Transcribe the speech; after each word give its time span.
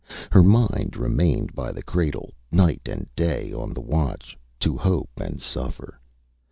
Her 0.31 0.41
mind 0.41 0.97
remained 0.97 1.53
by 1.53 1.71
the 1.71 1.83
cradle, 1.83 2.33
night 2.51 2.81
and 2.87 3.07
day 3.15 3.53
on 3.53 3.71
the 3.71 3.81
watch, 3.81 4.35
to 4.61 4.75
hope 4.75 5.11
and 5.19 5.39
suffer. 5.39 6.01